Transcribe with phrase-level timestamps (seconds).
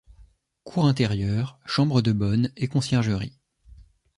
[0.63, 3.37] Cour intérieure, chambres de bonnes et conciergerie.